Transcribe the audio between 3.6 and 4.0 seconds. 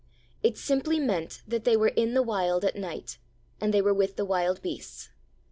they were